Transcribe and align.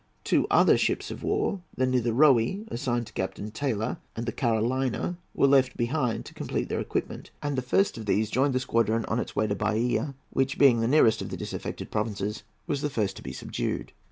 Two 0.23 0.47
other 0.49 0.79
ships 0.79 1.11
of 1.11 1.21
war, 1.21 1.61
the 1.77 1.85
Nitherohy, 1.85 2.65
assigned 2.69 3.05
to 3.05 3.13
Captain 3.13 3.51
Taylor, 3.51 3.97
and 4.15 4.25
the 4.25 4.31
Carolina, 4.31 5.15
were 5.35 5.45
left 5.45 5.77
behind 5.77 6.25
to 6.25 6.33
complete 6.33 6.69
their 6.69 6.79
equipment, 6.79 7.29
and 7.43 7.55
the 7.55 7.61
first 7.61 7.99
of 7.99 8.07
these 8.07 8.31
joined 8.31 8.53
the 8.55 8.59
squadron 8.59 9.05
on 9.05 9.19
its 9.19 9.35
way 9.35 9.45
to 9.45 9.53
Bahia, 9.53 10.15
which, 10.31 10.57
being 10.57 10.81
the 10.81 10.87
nearest 10.87 11.21
of 11.21 11.29
the 11.29 11.37
disaffected 11.37 11.91
provinces, 11.91 12.41
was 12.65 12.81
the 12.81 12.89
first 12.89 13.15
to 13.17 13.21
be 13.21 13.31
subdued. 13.31 13.91